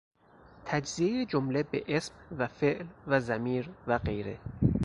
تجزیهی 0.65 1.25
جمله 1.25 1.63
به 1.63 1.83
اسم 1.87 2.13
و 2.37 2.47
فعل 2.47 2.85
و 3.07 3.19
ضمیر 3.19 3.69
و 3.87 3.99
غیره 3.99 4.37